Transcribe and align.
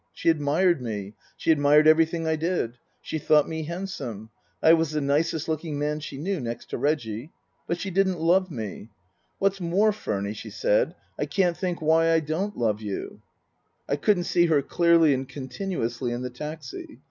She 0.13 0.29
admired 0.31 0.81
me; 0.81 1.13
she 1.37 1.51
admired 1.51 1.85
everything 1.87 2.25
I 2.25 2.35
did; 2.35 2.79
she 3.03 3.19
thought 3.19 3.47
me 3.47 3.65
handsome; 3.65 4.31
I 4.59 4.73
was 4.73 4.89
the 4.89 4.99
nicest 4.99 5.47
looking 5.47 5.77
man 5.77 5.99
she 5.99 6.17
knew, 6.17 6.39
next 6.39 6.71
to 6.71 6.79
Reggie. 6.79 7.31
But 7.67 7.77
she 7.77 7.91
didn't 7.91 8.19
love 8.19 8.49
me." 8.49 8.89
What's 9.37 9.61
more, 9.61 9.91
Furny," 9.91 10.35
she 10.35 10.49
said," 10.49 10.95
I 11.19 11.27
can't 11.27 11.55
think 11.55 11.83
why 11.83 12.11
I 12.13 12.19
don't 12.19 12.57
love 12.57 12.81
you." 12.81 13.21
I 13.87 13.95
couldn't 13.95 14.35
$ee 14.35 14.47
her 14.47 14.63
clearly 14.63 15.13
and 15.13 15.29
continuously 15.29 16.11
in 16.13 16.23
the 16.23 16.31
taxi. 16.31 16.99